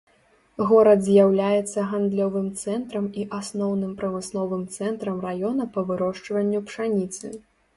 [0.69, 7.25] Горад з'яўляецца гандлёвым цэнтрам і асноўным прамысловым цэнтрам раёна па вырошчванню пшаніцы.